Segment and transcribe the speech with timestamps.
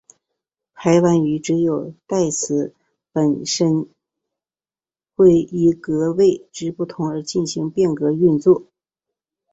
[0.73, 2.73] 排湾语只有代词
[3.11, 3.87] 本身
[5.15, 8.63] 会依格位之不同而进行变格运作。